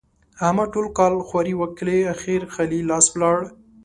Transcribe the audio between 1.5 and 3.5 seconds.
وکښلې؛ اخېر خالي لاس ولاړ.